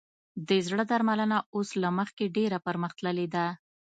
[0.47, 3.45] د زړه درملنه اوس له مخکې ډېره پرمختللې ده.